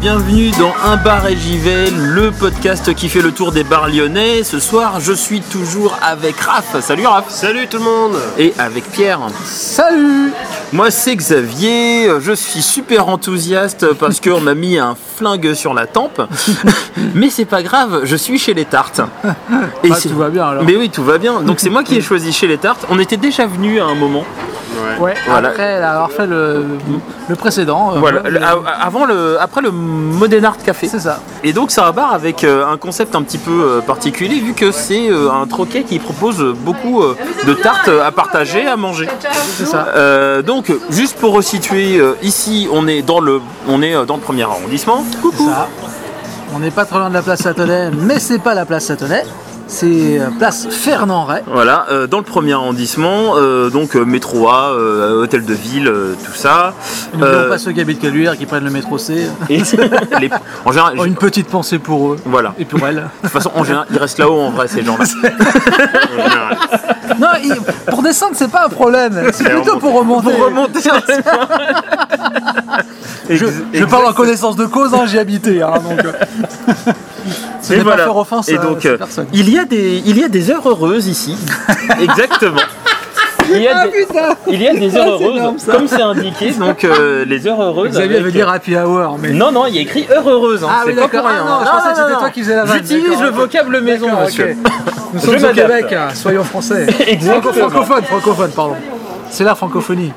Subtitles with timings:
[0.00, 3.88] Bienvenue dans Un bar et j'y vais, le podcast qui fait le tour des bars
[3.88, 4.42] lyonnais.
[4.44, 6.80] Ce soir, je suis toujours avec Raph.
[6.80, 7.28] Salut Raph.
[7.28, 9.20] Salut tout le monde Et avec Pierre.
[9.44, 10.32] Salut
[10.72, 12.08] Moi, c'est Xavier.
[12.20, 16.22] Je suis super enthousiaste parce qu'on m'a mis un flingue sur la tempe.
[17.14, 19.00] Mais c'est pas grave, je suis chez les tartes.
[19.84, 20.64] Et Bah, c'est- tout va bien alors.
[20.64, 21.42] Mais oui, tout va bien.
[21.42, 22.86] Donc c'est moi qui ai choisi chez les tartes.
[22.90, 24.24] On était déjà venu à un moment.
[25.00, 25.48] Ouais, Voilà.
[25.48, 26.64] après avoir fait le,
[27.28, 27.92] le précédent.
[27.94, 28.40] euh, Voilà, le-
[28.80, 30.88] avant le, après le Modern Art Café.
[30.88, 31.20] C'est ça.
[31.42, 34.52] Et donc c'est un bar avec euh, un concept un petit peu euh, particulier vu
[34.54, 37.02] que c'est un troquet qui propose beaucoup
[37.46, 39.08] de tartes à partager, à manger.
[39.56, 39.88] C'est ça.
[39.96, 44.42] Euh, donc juste pour resituer, ici on est dans le, on est dans le premier
[44.44, 45.04] arrondissement.
[45.36, 45.68] Ça.
[46.54, 49.24] On n'est pas trop loin de la place Satonnet, mais c'est pas la place Satonnet.
[49.72, 51.42] C'est euh, place Fernand Ray.
[51.46, 55.84] Voilà, euh, dans le premier arrondissement, euh, donc métro A, euh, hôtel de ville,
[56.24, 56.74] tout ça.
[57.14, 59.28] N'oublions pas ceux qui habitent Caluire qui prennent le métro C.
[59.48, 59.58] et
[60.20, 60.30] les-
[60.64, 62.52] en général, Oh, une petite pensée pour eux voilà.
[62.58, 62.96] et pour elles.
[62.96, 65.04] De toute façon, en général, ils restent là-haut en vrai ces gens-là.
[67.20, 67.54] Non, il-
[67.90, 69.30] pour descendre, c'est pas un problème.
[69.32, 70.30] C'est plutôt pour remonter.
[70.32, 70.80] Pour remonter.
[73.28, 75.60] Je, je parle en connaissance de cause, hein, j'y habitais.
[75.62, 76.94] hein, donc,
[77.62, 77.98] ce Et n'est voilà.
[77.98, 78.98] pas faire offense Et à donc, ces euh,
[79.32, 81.36] il y a des, il y a des heures heureuses ici.
[82.00, 82.60] Exactement.
[83.52, 86.02] Il y a Ah des, putain il y a des heures heureuses, énorme, comme c'est
[86.02, 86.52] indiqué.
[86.52, 87.90] Donc euh, les heures heureuses.
[87.90, 89.30] Xavier avec, veut dire happy hour, mais.
[89.30, 90.62] Non, non, il y a écrit heure heureuse.
[90.62, 90.68] Hein.
[90.70, 91.30] Ah c'est oui, pas pour d'accord.
[91.30, 91.44] rien.
[91.44, 92.76] Ah non, je pensais que c'était toi qui faisais la vanne.
[92.78, 94.56] J'utilise le vocable maison, monsieur.
[94.64, 94.72] ok.
[95.14, 95.56] Nous Je sommes au m'adapte.
[95.68, 96.86] Québec, hein, soyons français.
[97.08, 97.52] Exactement.
[97.52, 98.76] francophone, francophone, pardon.
[99.30, 100.12] C'est la francophonie.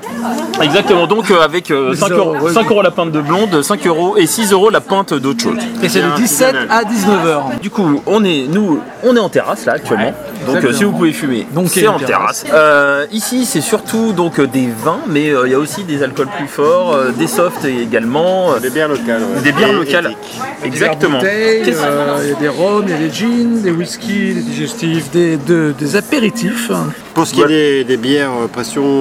[0.62, 1.08] Exactement.
[1.08, 2.54] Donc euh, avec euh, Les 5, heures euros, heureuses.
[2.54, 5.58] 5 euros la pinte de blonde, 5 euros et 6 euros la pinte d'autre chose.
[5.84, 7.60] Et c'est de 17 à 19h.
[7.62, 10.14] Du coup, on est, nous, on est en terrasse là actuellement.
[10.48, 12.44] donc, euh, si vous pouvez fumer, Donc, c'est en terrasse.
[12.44, 12.46] terrasse.
[12.54, 16.02] Euh, ici, c'est surtout donc euh, des vins, mais euh, il y a aussi des
[16.04, 19.22] alcools plus forts, euh, des softs également, euh, Des bières locales.
[19.36, 19.42] ouais.
[19.44, 20.12] des bières Et locales.
[20.64, 21.20] Exactement.
[21.24, 25.12] Euh, Il y a des rhums, il y a des gins, des whisky, des digestifs,
[25.12, 26.72] des, de- des apéritifs.
[27.14, 28.48] Pour ce qui est des, des bières euh,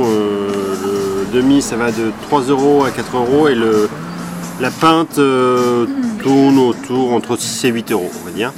[0.05, 3.55] euh, le demi ça va de 3 euros à 4 euros et
[4.61, 5.87] la pinte euh,
[6.23, 8.53] tourne autour entre 6 et 8 euros, on va dire.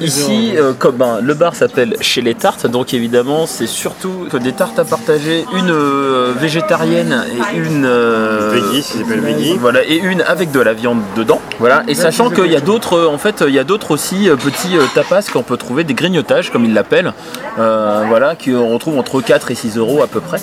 [0.00, 4.52] Ici, euh, comme ben, le bar s'appelle Chez les Tartes, donc évidemment, c'est surtout des
[4.52, 7.24] tartes à partager, une euh, végétarienne
[7.54, 9.56] et une euh, Veggie, s'appelle veggie.
[9.58, 11.40] Voilà, et une avec de la viande dedans.
[11.58, 14.28] Voilà, et sachant qu'il y a d'autres, euh, en fait, il y a d'autres aussi
[14.28, 17.12] euh, petits euh, tapas qu'on peut trouver, des grignotages comme ils l'appellent,
[17.58, 20.38] euh, voilà, qu'on retrouve entre 4 et 6 euros à peu près.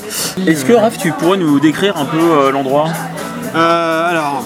[0.47, 2.87] Est-ce que Raph, tu pourrais nous décrire un peu euh, l'endroit?
[3.55, 4.43] Euh, alors,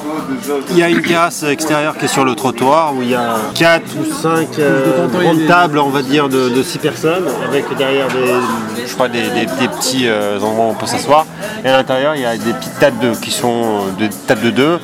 [0.72, 3.36] il y a une terrasse extérieure qui est sur le trottoir où il y a
[3.56, 6.02] 4 ou 5 De temps en temps, il y a grandes des- tables, on va
[6.02, 10.66] dire, de 6 personnes, avec derrière des, je crois, des, des- des petits euh, endroits
[10.66, 11.26] où on peut s'asseoir.
[11.64, 13.48] Et à l'intérieur, il y a des petites tables de- qui sont
[13.88, 14.80] euh, des tables de 2,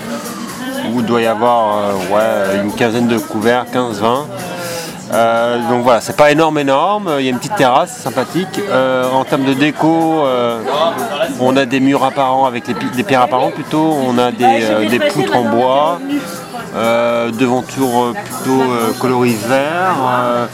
[0.94, 4.26] où il doit y avoir euh, ouais, une quinzaine de couverts, 15-20.
[5.12, 7.12] Euh, donc voilà, c'est pas énorme, énorme.
[7.20, 8.60] Il y a une petite terrasse sympathique.
[8.70, 10.60] Euh, en termes de déco, euh,
[11.46, 13.96] on a des murs apparents avec les, des pierres apparentes plutôt.
[14.08, 16.00] On a des, euh, des poutres en bois,
[16.76, 19.96] euh, devantures euh, plutôt euh, coloris vert.
[20.08, 20.46] euh,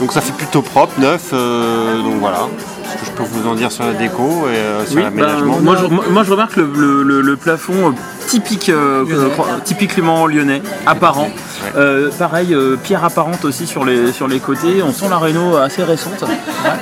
[0.00, 1.30] donc ça fait plutôt propre, neuf.
[1.32, 2.48] euh, donc voilà,
[2.90, 5.56] ce que je peux vous en dire sur la déco et euh, sur Oui, l'aménagement.
[5.56, 7.94] ben, moi, je, moi, moi, je remarque le, le- le- le plafond
[8.26, 8.70] typique,
[9.64, 11.30] typiquement lyonnais, apparent.
[11.76, 14.82] Euh, pareil, euh, pierre apparente aussi sur les, sur les côtés.
[14.82, 16.24] On sent la réno assez récente.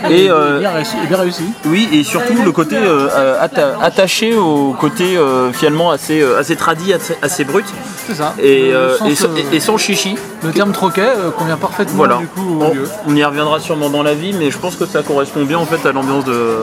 [0.09, 0.97] Et, Et euh, bien réussi.
[1.09, 1.45] bien réussi.
[1.67, 5.19] oui, et surtout le côté atta- attaché au côté
[5.53, 7.67] finalement assez, assez tradi, assez, assez brut.
[8.07, 8.35] C'est ça.
[8.43, 8.73] Et,
[9.15, 10.17] sans- et- et sans chichi.
[10.43, 11.09] le terme troquet
[11.39, 12.17] convient parfaitement Voilà.
[12.17, 12.85] du coup au On, lieu.
[13.07, 15.67] on y reviendra sûrement dans la vie, mais je pense que ça correspond bien en
[15.67, 16.57] fait à l'ambiance de,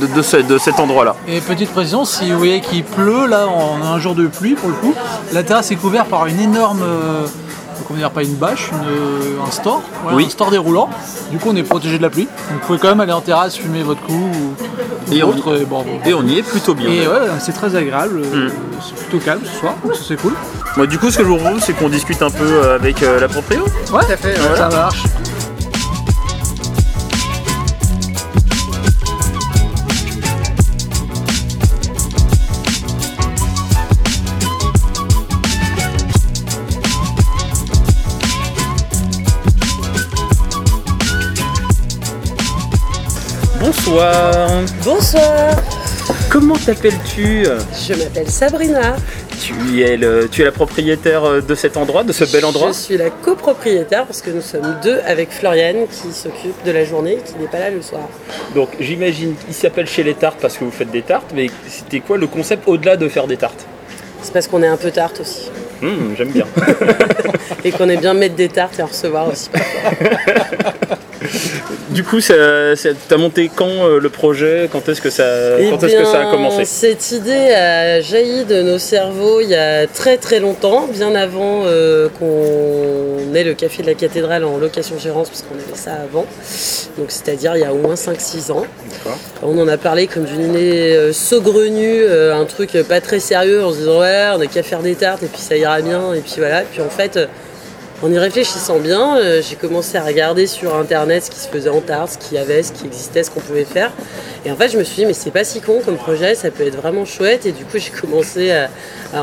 [0.00, 1.16] de, de ce- de cet endroit-là.
[1.28, 4.54] Et petite précision, si vous voyez qu'il pleut, là, on a un jour de pluie
[4.54, 4.94] pour le coup,
[5.32, 6.82] la terrasse est couverte par une énorme,
[7.90, 9.82] comment dire, pas une bâche, une, euh, un store,
[10.12, 10.24] Oui.
[10.26, 10.88] un store déroulant.
[11.32, 12.26] Du coup, on est protégé de la pluie.
[12.26, 15.30] Donc, vous pouvez quand même aller en terrasse, fumer votre coup ou, ou Et on-
[15.30, 15.98] autre, et bon, bon.
[16.06, 16.88] Et on y est plutôt bien.
[16.88, 18.52] Et ouais, c'est très agréable, euh, Mm.
[18.86, 20.34] c'est plutôt calme ce soir, donc ça c'est cool.
[20.76, 23.02] Moi, du coup, ce que je vous propose, c'est qu'on discute un peu euh, avec
[23.02, 23.64] euh, la proprio.
[23.92, 24.02] Ouais,
[24.56, 25.02] ça marche.
[43.90, 44.62] Bonsoir.
[44.84, 45.56] Bonsoir.
[46.30, 48.94] Comment t'appelles-tu Je m'appelle Sabrina.
[49.42, 49.98] Tu es,
[50.30, 52.68] tu es la propriétaire de cet endroit, de ce bel endroit?
[52.68, 56.84] Je suis la copropriétaire parce que nous sommes deux avec Floriane qui s'occupe de la
[56.84, 58.02] journée et qui n'est pas là le soir.
[58.54, 61.98] Donc j'imagine qu'il s'appelle chez les tartes parce que vous faites des tartes, mais c'était
[61.98, 63.66] quoi le concept au-delà de faire des tartes?
[64.22, 65.50] C'est parce qu'on est un peu tarte aussi.
[65.82, 66.46] Hum, J'aime bien.
[67.64, 69.50] et qu'on est bien mettre des tartes et en recevoir aussi.
[71.90, 74.68] du coup, tu as monté quand euh, le projet?
[74.70, 75.24] Quand est-ce que, ça,
[75.58, 76.64] eh quand est que ça a commencé?
[76.64, 81.62] Cette idée a jailli de nos cerveaux il y a très très longtemps, bien avant
[81.64, 86.26] euh, qu'on ait le café de la cathédrale en location-gérance, parce qu'on avait ça avant.
[86.98, 88.66] Donc c'est-à-dire il y a au moins 5-6 ans.
[89.42, 93.72] On en a parlé comme d'une idée euh, saugrenue, un truc pas très sérieux, en
[93.72, 96.14] se disant ouais, on n'a qu'à faire des tartes et puis ça ira bien.
[96.14, 96.62] Et puis voilà.
[96.62, 97.18] Puis en fait
[98.02, 101.68] en y réfléchissant bien, euh, j'ai commencé à regarder sur internet ce qui se faisait
[101.68, 103.92] en tarte, ce qu'il y avait, ce qui existait, ce qu'on pouvait faire.
[104.46, 106.50] Et en fait, je me suis dit, mais c'est pas si con comme projet, ça
[106.50, 107.44] peut être vraiment chouette.
[107.44, 108.70] Et du coup, j'ai commencé à,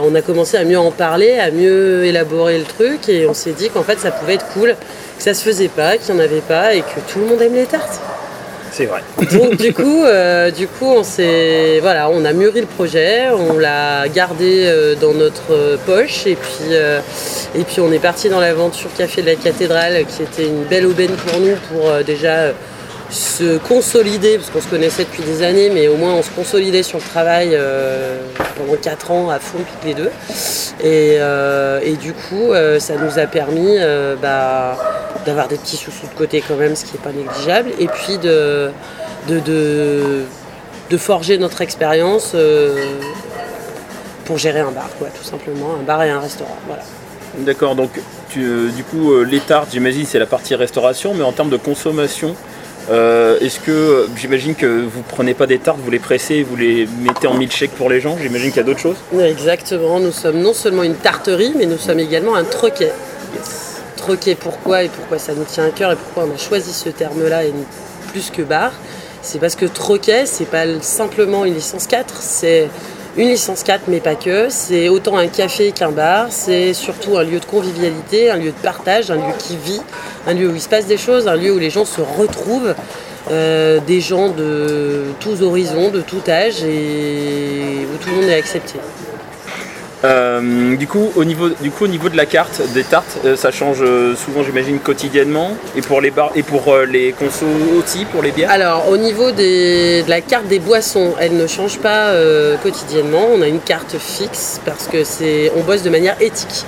[0.04, 3.10] on a commencé à mieux en parler, à mieux élaborer le truc.
[3.10, 4.76] Et on s'est dit qu'en fait, ça pouvait être cool,
[5.18, 7.42] que ça se faisait pas, qu'il n'y en avait pas et que tout le monde
[7.42, 8.00] aime les tartes.
[9.32, 14.08] Donc du coup, euh, du coup, on s'est, on a mûri le projet, on l'a
[14.10, 17.00] gardé euh, dans notre poche et puis, euh,
[17.56, 20.86] et puis on est parti dans l'aventure Café de la Cathédrale, qui était une belle
[20.86, 22.54] aubaine pour nous pour déjà
[23.09, 26.83] se consolider, parce qu'on se connaissait depuis des années, mais au moins on se consolidait
[26.83, 27.57] sur le travail
[28.57, 30.12] pendant 4 ans à fond toutes les deux.
[30.83, 33.77] Et, du coup, ça nous a permis
[34.21, 34.77] bah,
[35.27, 38.18] d'avoir des petits sous-sous de côté quand même, ce qui n'est pas négligeable, et puis
[38.18, 38.71] de,
[39.27, 40.24] de,
[40.89, 42.95] de, forger notre expérience euh,
[44.25, 46.57] pour gérer un bar, quoi, tout simplement, un bar et un restaurant.
[46.65, 46.83] Voilà.
[47.39, 47.89] D'accord, donc
[48.38, 51.57] euh, du coup, euh, les tartes, j'imagine, c'est la partie restauration, mais en termes de
[51.57, 52.36] consommation,
[52.89, 57.28] Est-ce que j'imagine que vous prenez pas des tartes, vous les pressez, vous les mettez
[57.28, 58.98] en milkshake pour les gens J'imagine qu'il y a d'autres choses.
[59.19, 60.00] Exactement.
[60.00, 62.92] Nous sommes non seulement une tarterie, mais nous sommes également un troquet
[64.07, 66.88] troquet pourquoi et pourquoi ça nous tient à cœur et pourquoi on a choisi ce
[66.88, 67.54] terme-là et
[68.12, 68.72] plus que bar,
[69.22, 72.69] c'est parce que troquet, c'est pas simplement une licence 4, c'est
[73.18, 77.24] une licence 4 mais pas que, c'est autant un café qu'un bar, c'est surtout un
[77.24, 79.81] lieu de convivialité, un lieu de partage, un lieu qui vit,
[80.28, 82.75] un lieu où il se passe des choses, un lieu où les gens se retrouvent,
[83.31, 88.36] euh, des gens de tous horizons, de tout âge et où tout le monde est
[88.36, 88.80] accepté.
[90.04, 93.36] Euh, du, coup, au niveau, du coup, au niveau de la carte des tartes, euh,
[93.36, 95.58] ça change euh, souvent, j'imagine, quotidiennement.
[95.76, 97.46] Et pour les bars et pour les consos
[97.78, 98.52] aussi, pour les bières?
[98.52, 102.14] Alors, au niveau de la carte des boissons, elle ne change pas
[102.62, 103.28] quotidiennement.
[103.34, 106.66] On a une carte fixe parce que c'est, on bosse de manière éthique.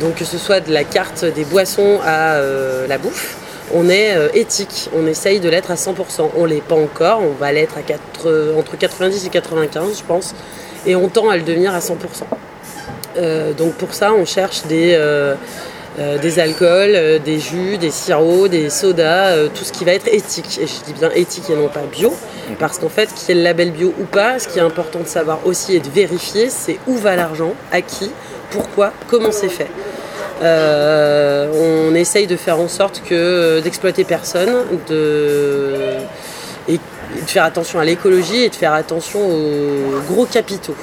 [0.00, 2.38] Donc, que ce soit de la carte des boissons à
[2.88, 3.36] la bouffe,
[3.72, 4.90] on est éthique.
[4.96, 6.30] On essaye de l'être à 100%.
[6.36, 7.22] On l'est pas encore.
[7.22, 8.00] On va l'être à 4,
[8.58, 10.34] entre 90 et 95, je pense.
[10.86, 11.94] Et on tend à le devenir à 100%.
[13.16, 15.34] Euh, donc pour ça, on cherche des, euh,
[15.98, 20.58] euh, des alcools, des jus, des sirops, des sodas, tout ce qui va être éthique.
[20.60, 22.14] Et je dis bien éthique et non pas bio,
[22.58, 25.00] parce qu'en fait, qu'il y ait le label bio ou pas, ce qui est important
[25.00, 28.10] de savoir aussi et de vérifier, c'est où va l'argent, à qui,
[28.50, 29.70] pourquoi, comment c'est fait.
[30.42, 34.54] on essaye de faire en sorte que d'exploiter personne,
[34.88, 35.98] de
[36.68, 36.80] et
[37.20, 40.76] de faire attention à l'écologie et de faire attention aux gros capitaux.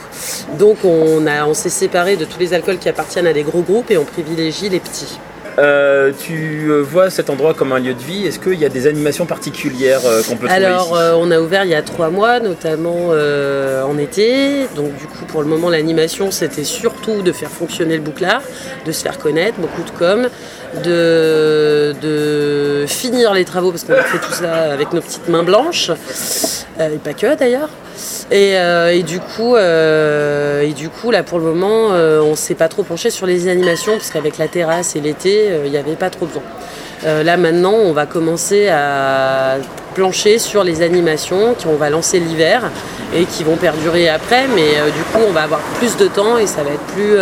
[0.57, 3.97] Donc on, s'est séparé de tous les alcools qui appartiennent à des gros groupes et
[3.97, 5.19] on privilégie les petits.
[5.61, 8.25] Euh, tu euh, vois cet endroit comme un lieu de vie.
[8.25, 11.65] Est-ce qu'il y a des animations particulières euh, qu'on peut trouver Alors, on a ouvert
[11.65, 14.67] il y a trois mois, notamment en été.
[14.75, 18.41] Donc, du coup, pour le moment, l'animation, c'était surtout de faire fonctionner le bouclard,
[18.85, 20.27] de se faire connaître, beaucoup de com,
[20.83, 25.43] de, de finir les travaux, parce qu'on a fait tout ça avec nos petites mains
[25.43, 25.91] blanches,
[26.79, 27.69] et pas que d'ailleurs.
[28.31, 32.35] Euh, et, du coup, euh, et du coup, là pour le moment, euh, on ne
[32.35, 35.77] s'est pas trop penché sur les animations parce qu'avec la terrasse et l'été, il n'y
[35.77, 36.43] avait pas trop besoin.
[37.03, 39.57] là maintenant, on va commencer à
[39.95, 42.71] plancher sur les animations qu'on va lancer l'hiver
[43.13, 44.45] et qui vont perdurer après.
[44.55, 47.17] Mais du coup, on va avoir plus de temps et ça va être plus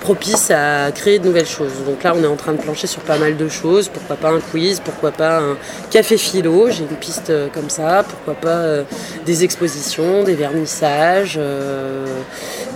[0.00, 1.72] propice à créer de nouvelles choses.
[1.86, 3.88] Donc là, on est en train de plancher sur pas mal de choses.
[3.88, 5.56] Pourquoi pas un quiz, pourquoi pas un
[5.90, 8.04] café philo, j'ai une piste euh, comme ça.
[8.08, 8.84] Pourquoi pas euh,
[9.26, 12.06] des expositions, des vernissages, euh,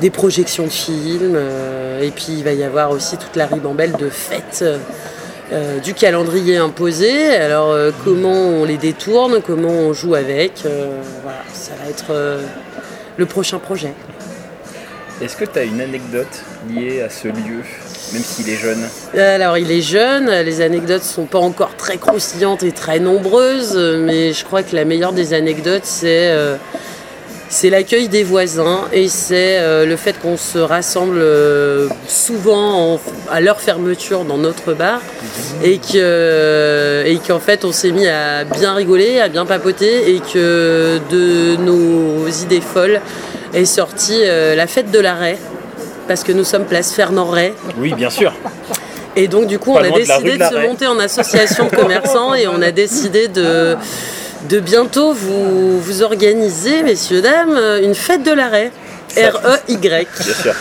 [0.01, 1.39] des projections de films.
[2.01, 4.65] et puis il va y avoir aussi toute la ribambelle de fêtes.
[5.83, 10.65] du calendrier imposé, alors comment on les détourne, comment on joue avec,
[11.53, 12.41] ça va être
[13.17, 13.95] le prochain projet.
[15.23, 16.27] Est-ce que tu as une anecdote
[16.71, 17.63] liée à ce lieu
[18.13, 18.87] même s'il est jeune?
[19.19, 24.33] Alors il est jeune, les anecdotes sont pas encore très croustillantes et très nombreuses, mais
[24.33, 26.57] je crois que la meilleure des anecdotes c'est euh,
[27.49, 33.01] c'est l'accueil des voisins et c'est euh, le fait qu'on se rassemble euh, souvent en-
[33.31, 35.01] à leur fermeture dans notre bar
[35.65, 40.21] et que et qu'en fait on s'est mis à bien rigoler, à bien papoter et
[40.21, 43.01] que de nos idées folles
[43.57, 45.39] est sortie euh, la fête de l'arrêt
[46.09, 48.33] parce que nous sommes place Fernand Ray Oui, bien sûr.
[49.17, 51.75] et donc du coup, Pas on a décidé de de, se monter en association de
[51.75, 53.77] commerçants et on a décidé de,
[54.49, 58.71] de bientôt vous, vous organiser, messieurs, dames, une fête de l'arrêt.
[59.17, 59.79] R-E-Y.
[59.79, 60.55] Bien sûr.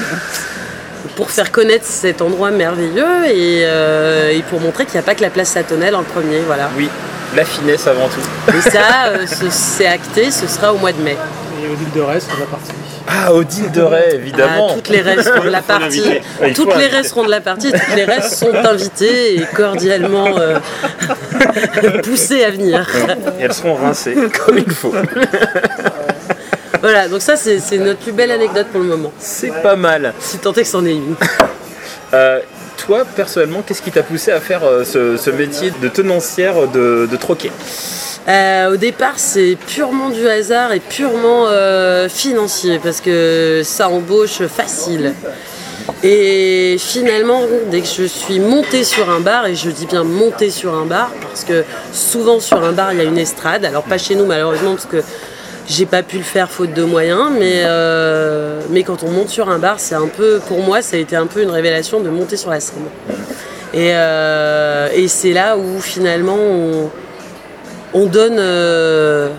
[1.16, 5.16] Pour faire connaître cet endroit merveilleux et, euh, et pour montrer qu'il n'y a pas
[5.16, 6.40] que la place Satonnelle en premier.
[6.46, 6.70] Voilà.
[6.78, 6.90] Oui,
[7.36, 8.54] la finesse avant tout.
[8.58, 11.16] Et ça, euh, ce- c'est acté, ce sera au mois de mai.
[11.64, 12.74] Et au de reste, on va partir.
[13.08, 14.70] Ah, Odile de Ray, évidemment.
[14.72, 16.02] Ah, toutes les restes seront de la partie.
[16.02, 16.22] Ouais,
[16.54, 17.72] faut Toutes les restes seront de la partie.
[17.72, 20.60] Toutes les restes sont invités et cordialement euh,
[22.04, 22.88] poussés à venir.
[23.40, 24.94] Et elles seront rincées comme il faut.
[26.82, 29.12] Voilà, donc ça c'est c'est notre plus belle anecdote pour le moment.
[29.20, 30.14] C'est pas mal.
[30.20, 31.16] Si tant est que c'en est une.
[32.14, 32.40] Euh,
[32.78, 37.10] toi, personnellement, qu'est-ce qui t'a poussé à faire euh, ce, ce métier de tenancière de,
[37.12, 37.52] de troquet?
[38.28, 44.42] Euh, au départ, c'est purement du hasard et purement euh, financier parce que ça embauche
[44.48, 45.14] facile.
[46.04, 50.50] Et finalement, dès que je suis montée sur un bar, et je dis bien montée
[50.50, 51.64] sur un bar, parce que
[51.94, 54.88] souvent sur un bar il y a une estrade, alors pas chez nous malheureusement parce
[54.88, 55.04] que
[55.68, 59.50] j'ai pas pu le faire faute de moyens, mais, euh, mais quand on monte sur
[59.50, 62.10] un bar, c'est un peu, pour moi, ça a été un peu une révélation de
[62.10, 62.86] monter sur la scène.
[63.74, 66.90] Et, et c'est là où finalement on,
[67.96, 68.38] on donne.
[68.38, 69.30] euh,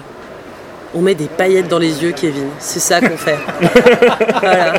[0.96, 2.48] on met des paillettes dans les yeux, Kevin.
[2.58, 3.36] C'est ça qu'on fait.
[4.40, 4.74] voilà.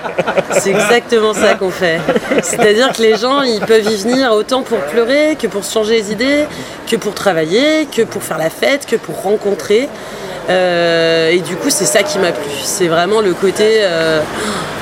[0.51, 1.99] C'est exactement ça qu'on fait.
[2.41, 5.93] C'est-à-dire que les gens, ils peuvent y venir autant pour pleurer que pour se changer
[6.01, 6.45] les idées,
[6.89, 9.87] que pour travailler, que pour faire la fête, que pour rencontrer.
[10.49, 12.49] Euh, et du coup, c'est ça qui m'a plu.
[12.63, 13.79] C'est vraiment le côté.
[13.81, 14.21] euh,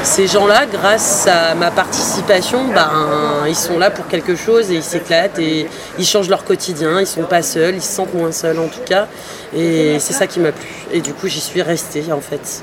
[0.06, 4.84] ces gens-là, grâce à ma participation, ben, ils sont là pour quelque chose et ils
[4.84, 5.68] s'éclatent et
[5.98, 7.00] ils changent leur quotidien.
[7.00, 9.08] Ils sont pas seuls, ils se sentent moins seuls en tout cas.
[9.56, 10.68] Et c'est ça qui m'a plu.
[10.94, 12.62] Et du coup, j'y suis restée en fait.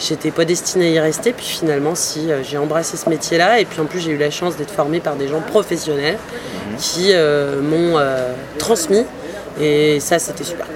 [0.00, 3.60] J'étais pas destinée à y rester, puis finalement, si euh, j'ai embrassé ce métier-là.
[3.60, 6.18] Et puis en plus, j'ai eu la chance d'être formée par des gens professionnels
[6.78, 9.04] qui euh, m'ont euh, transmis.
[9.60, 10.66] Et ça, c'était super.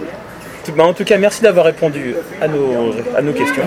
[0.75, 3.63] Bah, En tout cas, merci d'avoir répondu à nos, à nos questions.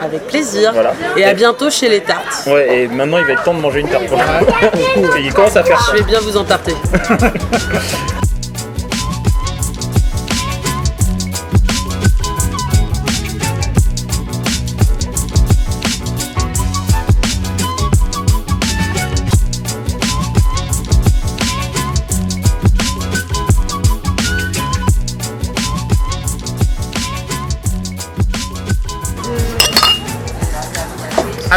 [0.00, 0.72] Avec plaisir.
[0.72, 0.92] Voilà.
[1.16, 2.46] Et à bientôt chez les tartes.
[2.46, 4.04] Ouais, et maintenant il va être temps de manger une tarte.
[5.18, 5.92] il commence à faire ça.
[5.92, 6.74] Je vais bien vous en tarter.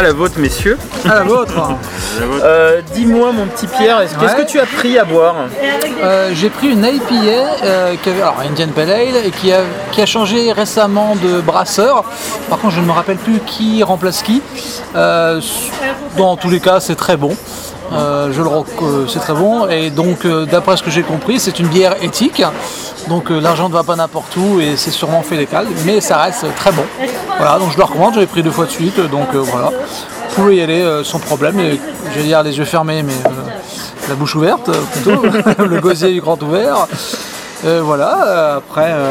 [0.00, 0.78] À la vôtre, messieurs.
[1.04, 1.52] À la vôtre.
[2.42, 4.44] Euh, Dis-moi, mon petit Pierre, est-ce- qu'est-ce Ouais.
[4.46, 5.34] que tu as pris à boire
[6.02, 7.12] Euh, J'ai pris une IPA,
[7.62, 9.58] euh, qui avait, alors Indian Pale Ale, et qui a,
[9.92, 12.04] qui a changé récemment de brasseur.
[12.48, 14.40] Par contre, je ne me rappelle plus qui remplace qui.
[14.96, 15.38] Euh,
[16.16, 17.36] dans tous les cas, c'est très bon.
[17.92, 19.68] Euh, je le euh, c'est très bon.
[19.68, 22.42] Et donc euh, d'après ce que j'ai compris c'est une bière éthique.
[23.08, 26.46] Donc l'argent ne va pas n'importe où et c'est sûrement fait légal mais ça reste
[26.54, 26.84] très bon.
[27.38, 28.14] Voilà donc je le recommande.
[28.14, 29.70] J'avais pris deux fois de suite donc voilà.
[30.28, 31.56] Vous pouvez y aller sans problème.
[31.56, 33.14] Vais dire les yeux fermés mais
[34.08, 35.22] la bouche ouverte plutôt.
[35.64, 36.86] Le gosier du grand ouvert
[37.64, 39.10] Euh, voilà, euh, après, euh,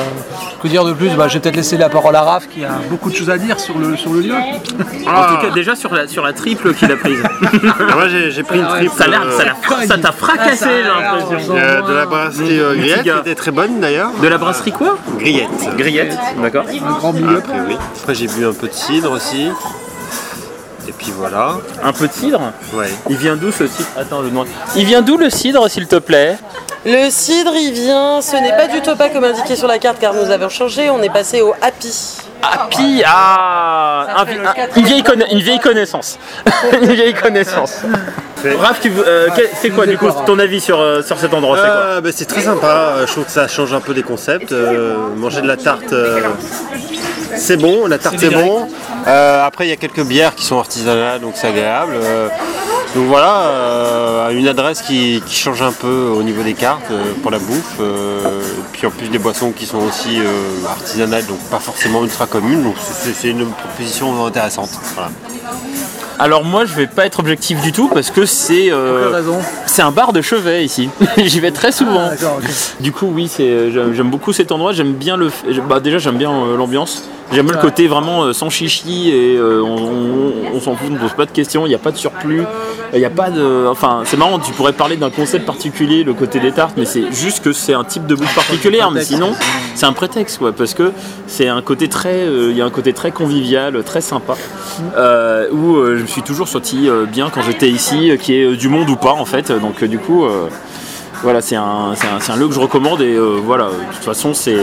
[0.62, 1.10] que dire de plus?
[1.10, 3.38] Bah, Je vais peut-être laisser la parole à Raph qui a beaucoup de choses à
[3.38, 4.34] dire sur le, sur le lieu.
[4.34, 7.22] En tout cas, déjà sur la, sur la triple qu'il a prise.
[7.94, 10.66] Moi j'ai j'ai pris une triple ça a l'air- euh, ça l'a- ça t'a fracassé,
[10.66, 11.56] j'ai l'impression.
[11.56, 13.20] euh, de la brasserie euh, Grillette qui gars.
[13.22, 14.10] était très bonne d'ailleurs.
[14.22, 14.98] De la brasserie quoi?
[15.20, 15.50] Grillette.
[15.78, 16.66] Grillette, d'accord.
[16.68, 17.44] Un grand up.
[17.46, 17.78] Après, oui.
[18.02, 19.50] Après j'ai bu un peu de cidre aussi.
[20.90, 21.58] Et puis voilà.
[21.84, 22.42] Un peu de cidre
[22.74, 22.90] Ouais.
[23.12, 23.88] Il vient d'où ce cidre?
[23.96, 24.48] Attends, je demande.
[24.76, 26.36] Il vient d'où le cidre, s'il te plaît?
[26.84, 30.14] Le cidre, il vient, ce n'est pas du topa comme indiqué sur la carte car
[30.16, 31.94] nous avons changé, on est passé au happy.
[32.42, 36.18] Happy Ah un vi- un- une, vieille conna- une vieille connaissance.
[36.82, 37.82] une vieille connaissance.
[38.62, 41.34] Raph, tu veux- euh, quel- c'est quoi du coup ton avis sur, euh, sur cet
[41.34, 41.72] endroit C'est quoi?
[41.76, 44.54] Euh, bah, c'est très sympa, Euh, je trouve que ça change un peu des concepts.
[44.54, 46.22] Euh, manger de la tarte, euh,
[47.36, 48.70] c'est bon, la tarte c'est bon.
[49.08, 51.94] Euh, après il y a quelques bières qui sont artisanales, donc c'est agréable.
[51.96, 52.30] Euh,
[52.96, 56.92] donc voilà, euh, une adresse qui, change un peu au niveau des cartes
[57.22, 57.80] pour la bouffe.
[58.74, 60.20] Puis en plus des boissons qui sont aussi
[60.68, 62.64] artisanales, donc pas forcément ultra communes.
[62.64, 64.72] Donc c'est une proposition intéressante.
[64.96, 65.12] Voilà.
[66.22, 69.10] Alors moi je vais pas être objectif du tout parce que c'est euh,
[69.68, 70.90] c'est un bar de chevet ici.
[71.18, 72.10] J'y vais très souvent.
[72.12, 72.26] Ah.
[72.82, 74.74] Du coup oui c'est j'aime j'aime beaucoup cet endroit.
[74.74, 75.32] J'aime bien le
[75.70, 77.04] bah déjà j'aime bien euh, l'ambiance.
[77.32, 80.94] J'aime le côté vraiment euh, sans chichi et euh, on, on- on s'en fout, on
[80.94, 81.66] ne pose pas de questions.
[81.68, 82.44] Il n'y a pas de surplus.
[82.92, 84.40] Il n'y a pas de enfin c'est marrant.
[84.40, 87.74] Tu pourrais parler d'un concept particulier le côté des tartes mais c'est juste que c'est
[87.76, 88.92] un type de bouffe particulière.
[88.92, 89.32] Mais sinon
[89.76, 90.92] c'est un prétexte quoi parce que
[91.28, 94.36] c'est un côté très euh, il y a un côté très convivial très sympa
[94.96, 98.56] euh, où euh, je me suis toujours senti euh, bien quand j'étais ici qui est
[98.56, 99.52] du monde ou pas en fait.
[99.52, 100.26] Donc du coup
[101.22, 104.56] voilà c'est un, un, lieu que je recommande et voilà de toute façon c'est,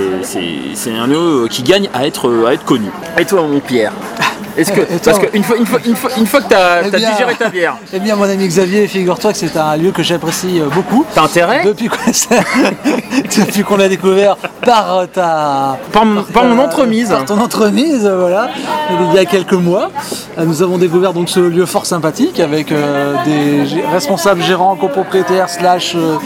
[0.86, 2.88] un lieu qui gagne à être, à être connu.
[3.18, 3.92] Et toi mon Pierre?
[4.56, 6.98] Est-ce que, parce qu'une fois, une fois, une fois, une fois que t'as, Eh t'as
[6.98, 10.02] bien- digéré ta bière, Eh bien, mon ami Xavier, figure-toi que c'est un lieu que
[10.02, 11.04] j'apprécie euh, beaucoup.
[11.14, 11.62] t'as intérêt?
[11.64, 11.96] Depuis qu'on
[13.44, 18.50] depuis qu'on l'a découvert par ta par, mon- par mon entremise par ton entremise, voilà,
[19.10, 19.90] il y a quelques mois.
[20.38, 25.48] Euh, Nous avons découvert donc ce lieu fort sympathique avec euh, des responsables, gérants, copropriétaires,
[25.48, 26.16] slash euh,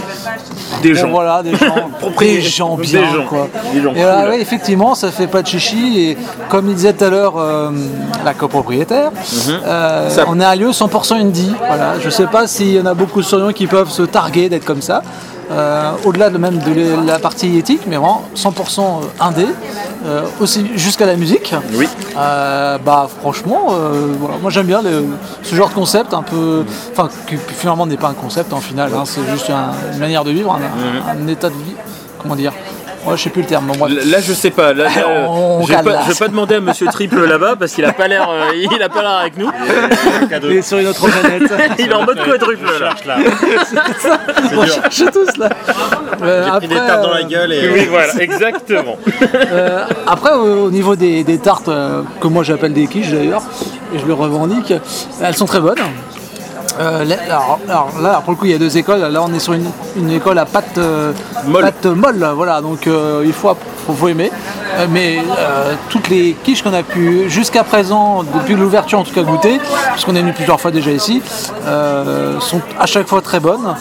[0.82, 1.74] des euh, gens voilà, des gens,
[2.20, 3.24] des gens Des bien, gens.
[3.28, 3.48] quoi.
[3.72, 4.30] Des gens et là, cool.
[4.30, 6.18] ouais, effectivement, ça fait pas de chichi et
[6.48, 7.70] comme il disait tout à l'heure euh,
[8.24, 9.10] la copropriétaire,
[9.64, 10.10] euh, Mhm.
[10.10, 11.52] Ça- on est un lieu 100% indie.
[11.58, 14.48] Voilà, je sais pas s'il y en a beaucoup sur Lyon qui peuvent se targuer
[14.48, 15.02] d'être comme ça.
[15.50, 19.46] Euh, au-delà de même de la partie éthique, mais vraiment 100% indé,
[20.06, 21.52] euh, aussi jusqu'à la musique.
[21.74, 21.88] oui.
[22.16, 25.06] Euh, bah franchement, euh, voilà, moi j'aime bien le-
[25.42, 28.92] ce genre de concept un peu, enfin qui finalement n'est pas un concept en final,
[28.94, 31.74] hein, c'est juste un- une manière de vivre, un, un état de vie,
[32.22, 32.52] comment dire,
[33.06, 33.92] ouais, je sais plus le terme, bref.
[34.06, 34.72] Là, je sais pas.
[34.72, 36.00] Là, là, euh, On je vais pas, là.
[36.06, 38.82] je vais pas demander à Monsieur Triple là-bas parce qu'il a pas l'air, euh, il
[38.82, 39.50] a pas l'air avec nous.
[40.44, 41.42] Il est sur une autre planète.
[41.78, 42.78] Il est en mode quadruple là.
[42.90, 43.16] Cherche là.
[44.56, 45.48] On cherche tous là.
[46.22, 47.68] Euh, J'ai pris des tartes dans la gueule et.
[47.70, 48.96] Oui, voilà, exactement.
[49.34, 53.42] Euh, après, au, au niveau des, des tartes, euh, que moi j'appelle des quiches d'ailleurs,
[53.94, 54.72] et je le revendique,
[55.22, 55.78] elles sont très bonnes.
[56.80, 59.00] Euh, là- alors, alors là, pour le coup, il y a deux écoles.
[59.00, 61.12] Là, on est sur une, une école à pâte euh,
[61.46, 61.62] Molle.
[61.64, 62.60] pâte molle, voilà.
[62.62, 63.54] Donc, euh, il faut,
[63.86, 64.30] faut, faut aimer.
[64.90, 65.18] Mais
[65.90, 69.60] toutes les quiches qu'on a pu, jusqu'à présent, depuis l'ouverture en tout cas goûter,
[69.92, 71.20] puisqu'on est venu plusieurs fois déjà ici,
[72.40, 73.74] sont à chaque fois très bonnes,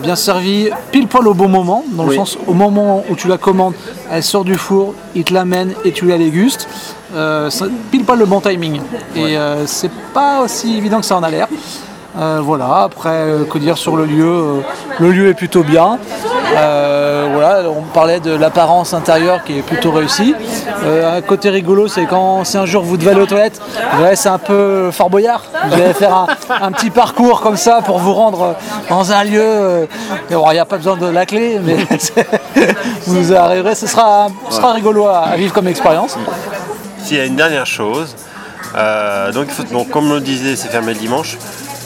[0.00, 2.16] bien servies, pile poil au bon moment, dans le Oui.
[2.16, 3.74] sens au moment où tu la commandes,
[4.10, 6.68] elle sort du four, il te l'amène et tu la dégustes.
[7.90, 8.80] Pile poil le bon timing.
[9.16, 11.48] Et c'est pas aussi évident que ça en a l'air.
[12.18, 14.60] Euh, voilà, après, euh, que dire sur le lieu euh,
[14.98, 15.98] Le lieu est plutôt bien.
[17.30, 20.34] Voilà, on parlait de l'apparence intérieure qui est plutôt réussie.
[20.84, 23.60] Un côté rigolo, c'est quand si un jour vous devez aller aux toilettes,
[24.14, 25.44] c'est un peu Fort Boyard.
[25.68, 26.26] Vous allez faire
[26.60, 28.56] un, petit parcours comme ça pour vous rendre
[28.88, 29.86] dans un lieu.
[30.30, 31.76] Il n'y a pas besoin de la clé, mais
[33.06, 33.76] vous arriverez.
[33.76, 34.28] Ce sera,
[34.74, 36.18] rigolo à, vivre comme expérience.
[37.04, 38.16] S'il y a une dernière chose,
[39.32, 41.38] donc, comme on le disait, c'est fermé le dimanche.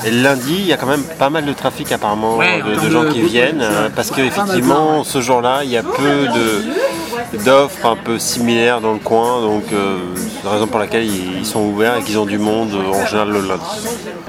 [0.05, 2.91] Et le lundi, il y a quand même pas mal de trafic apparemment Ouais, de,
[2.91, 7.87] gens de- qui viennent euh, parce qu'effectivement ce jour-là il y a peu de d'offres
[7.87, 11.47] un peu similaires dans le coin donc euh, c'est la raison pour laquelle ils, ils
[11.47, 13.63] sont ouverts et qu'ils ont du monde euh, en général le lundi.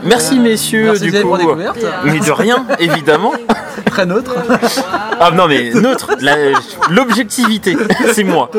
[0.04, 1.28] Merci messieurs Merci du coup.
[1.28, 1.78] pour découverte.
[2.06, 3.32] Mais de rien, évidemment.
[3.86, 4.36] Très neutre.
[5.20, 6.12] Ah non mais neutre,
[6.90, 7.76] l'objectivité,
[8.14, 8.50] c'est moi.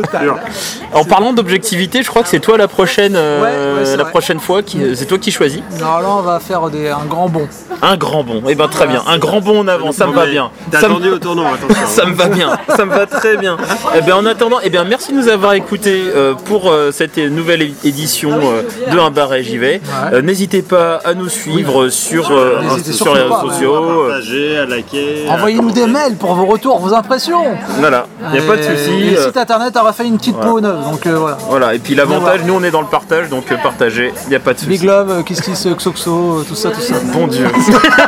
[0.93, 4.05] En parlant d'objectivité, je crois que c'est toi la prochaine, euh, Ouais, ouais, c'est la
[4.05, 4.11] vrai.
[4.11, 5.61] prochaine fois, qui, c'est toi qui choisis.
[5.81, 7.49] Alors là, on va faire des- un grand bond.
[7.83, 8.43] Un grand bond.
[8.49, 10.51] Eh ben très bien, un grand bond en avant, ça me va bien.
[10.71, 11.87] T'as Ça me- attendu au tournant, attention.
[11.87, 13.57] Ça me va bien, ça me va très bien.
[13.97, 17.19] Eh bien, en attendant, eh bien, merci de nous avoir écoutés euh, pour euh, cette
[17.19, 18.63] nouvelle édition euh,
[18.93, 19.81] de Un bar et j'y vais.
[20.13, 23.75] Euh, N'hésitez pas à nous suivre sur, euh, les réseaux pas, sociaux.
[23.75, 25.27] euh, Partager, à liker.
[25.29, 27.45] à Envoyez-nous des mails pour vos retours, vos impressions.
[27.79, 29.11] Voilà, il n'y a pas de souci.
[29.11, 31.39] Le site internet a refait une petite peau neuve, donc euh, voilà.
[31.49, 34.37] Voilà, et puis l'avantage, nous on est dans le partage, donc euh, partagez, il n'y
[34.37, 34.87] a pas de Big souci.
[34.87, 36.94] Love, euh, Kiss Kiss, euh, Xoxo, tout ça, tout ça.
[37.13, 37.47] Bon Dieu.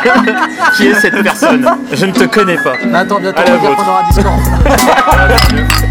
[0.76, 1.66] Qui est cette personne?
[1.92, 2.74] Je ne te connais pas.
[2.86, 5.82] Mais attends, bientôt on la va dire qu'on aura un Discord.